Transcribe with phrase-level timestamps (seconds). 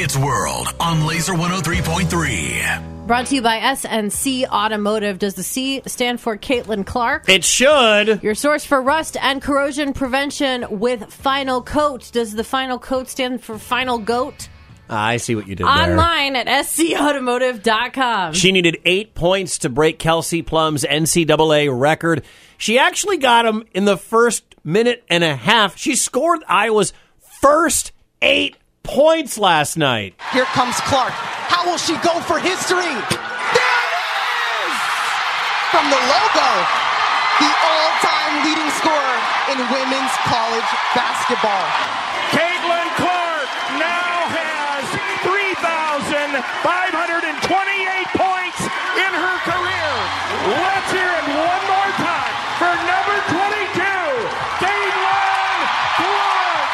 [0.00, 3.06] Rockets World on Laser 103.3.
[3.06, 5.18] Brought to you by SNC Automotive.
[5.18, 7.28] Does the C stand for Caitlin Clark?
[7.28, 8.22] It should.
[8.22, 12.08] Your source for rust and corrosion prevention with Final Coat.
[12.14, 14.48] Does the Final Coat stand for Final Goat?
[14.88, 15.90] Ah, I see what you did there.
[15.90, 18.32] Online at scautomotive.com.
[18.32, 22.24] She needed eight points to break Kelsey Plum's NCAA record.
[22.56, 25.76] She actually got him in the first minute and a half.
[25.76, 26.94] She scored Iowa's
[27.42, 27.92] first
[28.22, 30.14] eight points last night.
[30.32, 31.12] Here comes Clark.
[31.12, 32.90] How will she go for history?
[32.90, 33.94] There it
[34.66, 34.74] is!
[35.70, 36.50] From the logo,
[37.38, 39.18] the all-time leading scorer
[39.52, 41.66] in women's college basketball.
[42.34, 43.48] Caitlin Clark
[43.78, 44.84] now has
[45.26, 46.40] 3,528
[48.14, 48.60] points
[48.96, 49.90] in her career.
[50.50, 53.82] Let's hear it one more time for number 22,
[54.62, 55.60] Caitlin
[55.98, 56.70] Clark.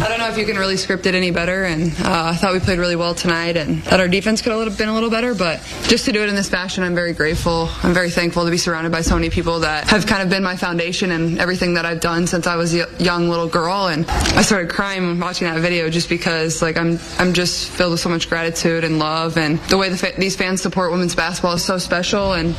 [0.00, 2.52] I don't know if you can really script it any better, and uh, I thought
[2.52, 5.34] we played really well tonight, and that our defense could have been a little better.
[5.34, 7.68] But just to do it in this fashion, I'm very grateful.
[7.82, 10.42] I'm very thankful to be surrounded by so many people that have kind of been
[10.42, 13.86] my foundation and everything that I've done since I was a young little girl.
[13.86, 18.00] And I started crying watching that video just because, like, I'm I'm just filled with
[18.00, 21.54] so much gratitude and love, and the way the fa- these fans support women's basketball
[21.54, 22.32] is so special.
[22.32, 22.56] And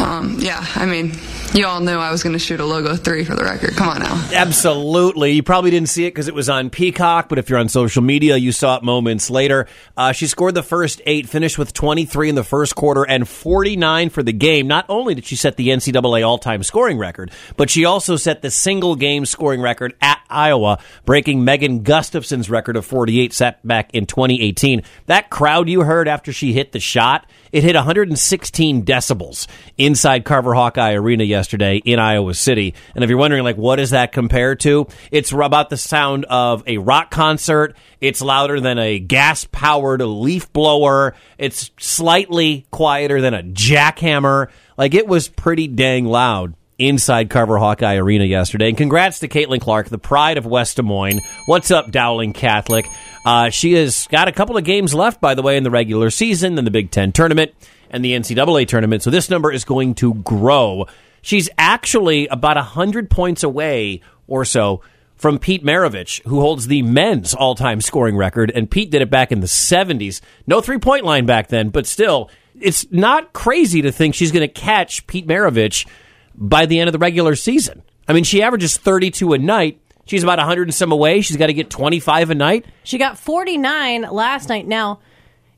[0.00, 1.12] um, yeah, I mean.
[1.56, 3.76] You all knew I was going to shoot a logo three for the record.
[3.76, 4.28] Come on now.
[4.30, 5.32] Absolutely.
[5.32, 8.02] You probably didn't see it because it was on Peacock, but if you're on social
[8.02, 9.66] media, you saw it moments later.
[9.96, 14.10] Uh, she scored the first eight, finished with 23 in the first quarter and 49
[14.10, 14.68] for the game.
[14.68, 18.42] Not only did she set the NCAA all time scoring record, but she also set
[18.42, 23.94] the single game scoring record at Iowa, breaking Megan Gustafson's record of 48 set back
[23.94, 24.82] in 2018.
[25.06, 29.46] That crowd you heard after she hit the shot, it hit 116 decibels
[29.78, 32.74] inside Carver Hawkeye Arena yesterday in Iowa City.
[32.94, 34.86] And if you're wondering, like, what does that compare to?
[35.10, 37.76] It's about the sound of a rock concert.
[38.00, 41.14] It's louder than a gas powered leaf blower.
[41.38, 44.48] It's slightly quieter than a jackhammer.
[44.76, 48.68] Like, it was pretty dang loud inside Carver Hawkeye Arena yesterday.
[48.68, 51.20] And congrats to Caitlin Clark, the pride of West Des Moines.
[51.46, 52.86] What's up, Dowling Catholic?
[53.24, 56.10] Uh, she has got a couple of games left, by the way, in the regular
[56.10, 57.52] season, in the Big Ten tournament
[57.90, 59.02] and the NCAA tournament.
[59.02, 60.86] So this number is going to grow.
[61.26, 64.80] She's actually about 100 points away or so
[65.16, 68.52] from Pete Maravich, who holds the men's all time scoring record.
[68.54, 70.20] And Pete did it back in the 70s.
[70.46, 74.46] No three point line back then, but still, it's not crazy to think she's going
[74.46, 75.88] to catch Pete Maravich
[76.36, 77.82] by the end of the regular season.
[78.06, 79.80] I mean, she averages 32 a night.
[80.04, 81.22] She's about 100 and some away.
[81.22, 82.66] She's got to get 25 a night.
[82.84, 84.68] She got 49 last night.
[84.68, 85.00] Now,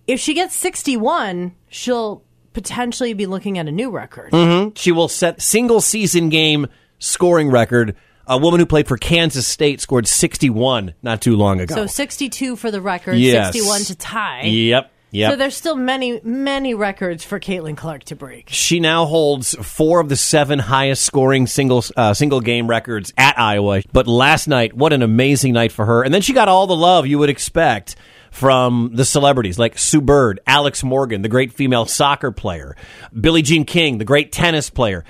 [0.07, 4.32] if she gets 61, she'll potentially be looking at a new record.
[4.32, 4.70] Mm-hmm.
[4.75, 6.66] She will set single season game
[6.98, 7.97] scoring record.
[8.26, 11.75] A woman who played for Kansas State scored 61 not too long ago.
[11.75, 13.54] So 62 for the record, Yes.
[13.54, 14.42] 61 to tie.
[14.42, 14.92] Yep.
[15.10, 15.31] Yep.
[15.32, 18.50] So there's still many, many records for Caitlin Clark to break.
[18.50, 23.38] She now holds four of the seven highest scoring single uh, single game records at
[23.38, 23.80] Iowa.
[23.91, 26.03] But last night, what an amazing night for her!
[26.03, 27.97] And then she got all the love you would expect
[28.31, 32.77] from the celebrities like Sue Bird, Alex Morgan, the great female soccer player,
[33.19, 35.05] Billie Jean King, the great tennis player.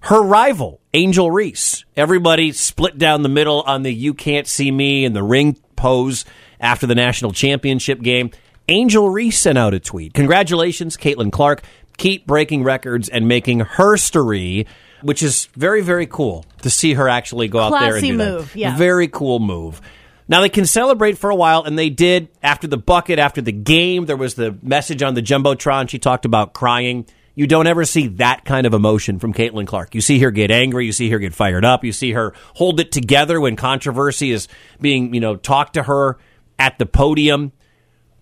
[0.00, 1.84] Her rival, Angel Reese.
[1.96, 6.26] Everybody split down the middle on the "You Can't See Me" and the ring pose
[6.60, 8.30] after the national championship game.
[8.68, 10.14] Angel Reese sent out a tweet.
[10.14, 11.62] Congratulations, Caitlin Clark.
[11.96, 14.66] Keep breaking records and making herstory,
[15.02, 18.52] which is very, very cool to see her actually go out there and do move,
[18.52, 18.58] that.
[18.58, 18.76] yeah.
[18.76, 19.80] Very cool move.
[20.26, 23.52] Now they can celebrate for a while, and they did after the bucket, after the
[23.52, 24.06] game.
[24.06, 25.88] There was the message on the jumbotron.
[25.88, 27.06] She talked about crying.
[27.34, 29.94] You don't ever see that kind of emotion from Caitlin Clark.
[29.94, 30.86] You see her get angry.
[30.86, 31.84] You see her get fired up.
[31.84, 34.48] You see her hold it together when controversy is
[34.80, 36.18] being, you know, talked to her
[36.58, 37.52] at the podium.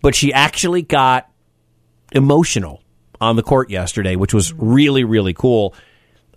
[0.00, 1.30] But she actually got
[2.12, 2.82] emotional
[3.20, 5.74] on the court yesterday, which was really, really cool.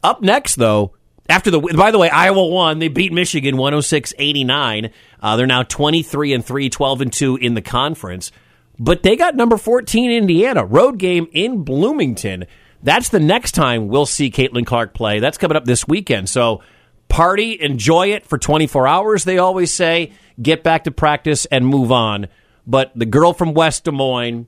[0.03, 0.93] Up next, though,
[1.27, 2.79] after the by the way, Iowa won.
[2.79, 4.91] They beat Michigan 106-89.
[5.21, 8.31] Uh, they're now 23 and 3, 12 and 2 in the conference.
[8.77, 12.45] But they got number 14 Indiana, road game in Bloomington.
[12.83, 15.19] That's the next time we'll see Caitlin Clark play.
[15.19, 16.29] That's coming up this weekend.
[16.29, 16.61] So
[17.07, 20.11] party, enjoy it for 24 hours, they always say.
[20.41, 22.27] Get back to practice and move on.
[22.67, 24.47] But the girl from West Des Moines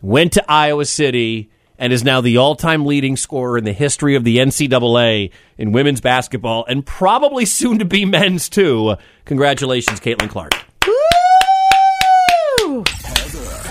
[0.00, 1.50] went to Iowa City
[1.82, 6.00] and is now the all-time leading scorer in the history of the NCAA in women's
[6.00, 8.94] basketball and probably soon to be men's too.
[9.24, 10.52] Congratulations, Caitlin Clark.
[10.86, 12.84] Woo!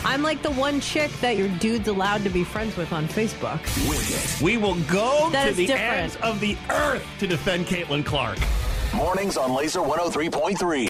[0.04, 3.62] I'm like the one chick that your dude's allowed to be friends with on Facebook.
[4.42, 5.94] We will go That to the different.
[5.94, 8.40] ends of the earth to defend Caitlin Clark.
[8.94, 10.60] Mornings on Laser 103.3.